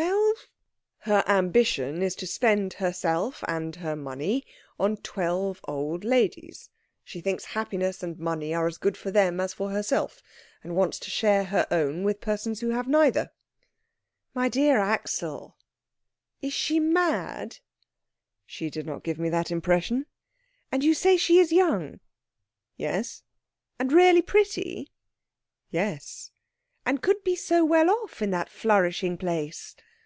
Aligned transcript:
"Twelve?" 0.00 0.46
"Her 1.10 1.24
ambition 1.26 2.02
is 2.04 2.14
to 2.16 2.26
spend 2.26 2.74
herself 2.74 3.42
and 3.48 3.74
her 3.76 3.96
money 3.96 4.44
on 4.78 4.98
twelve 4.98 5.60
old 5.64 6.04
ladies. 6.04 6.70
She 7.02 7.20
thinks 7.20 7.46
happiness 7.46 8.00
and 8.04 8.16
money 8.16 8.54
are 8.54 8.68
as 8.68 8.78
good 8.78 8.96
for 8.96 9.10
them 9.10 9.40
as 9.40 9.52
for 9.54 9.70
herself, 9.70 10.22
and 10.62 10.76
wants 10.76 11.00
to 11.00 11.10
share 11.10 11.44
her 11.46 11.66
own 11.72 12.04
with 12.04 12.20
persons 12.20 12.60
who 12.60 12.70
have 12.70 12.86
neither." 12.86 13.32
"My 14.34 14.48
dear 14.48 14.78
Axel 14.78 15.56
is 16.40 16.52
she 16.52 16.78
mad?" 16.78 17.56
"She 18.46 18.70
did 18.70 18.86
not 18.86 19.02
give 19.02 19.18
me 19.18 19.28
that 19.30 19.50
impression." 19.50 20.06
"And 20.70 20.84
you 20.84 20.94
say 20.94 21.16
she 21.16 21.38
is 21.40 21.50
young?" 21.50 21.98
"Yes." 22.76 23.24
"And 23.80 23.90
really 23.90 24.22
pretty?" 24.22 24.92
"Yes." 25.70 26.30
"And 26.86 27.02
could 27.02 27.24
be 27.24 27.34
so 27.34 27.64
well 27.64 27.90
off 27.90 28.22
in 28.22 28.30
that 28.30 28.48
flourishing 28.48 29.18
place!" 29.18 29.74